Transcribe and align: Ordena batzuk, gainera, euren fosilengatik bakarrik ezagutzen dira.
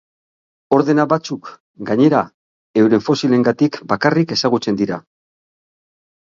Ordena 0.77 1.03
batzuk, 1.11 1.51
gainera, 1.89 2.21
euren 2.85 3.03
fosilengatik 3.09 3.79
bakarrik 3.93 4.35
ezagutzen 4.39 4.81
dira. 4.83 4.99